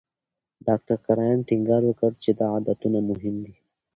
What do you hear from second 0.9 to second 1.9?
کرایان ټینګار